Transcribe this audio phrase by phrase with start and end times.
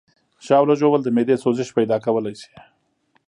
[0.45, 2.51] ژاوله ژوول د معدې سوزش پیدا کولی شي.